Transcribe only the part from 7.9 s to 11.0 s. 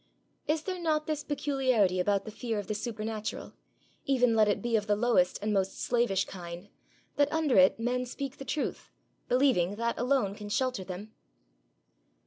speak the truth, believing that alone can shelter